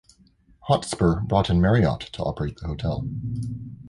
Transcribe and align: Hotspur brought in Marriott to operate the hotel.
Hotspur 0.61 1.19
brought 1.27 1.51
in 1.51 1.61
Marriott 1.61 1.99
to 2.13 2.23
operate 2.23 2.57
the 2.59 2.65
hotel. 2.65 3.07